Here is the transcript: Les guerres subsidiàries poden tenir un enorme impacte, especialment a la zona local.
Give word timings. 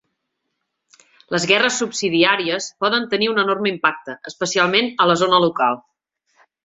Les 1.33 1.43
guerres 1.51 1.77
subsidiàries 1.81 2.69
poden 2.85 3.05
tenir 3.11 3.29
un 3.35 3.43
enorme 3.43 3.71
impacte, 3.75 4.17
especialment 4.33 4.91
a 5.07 5.09
la 5.13 5.19
zona 5.25 5.43
local. 5.45 5.79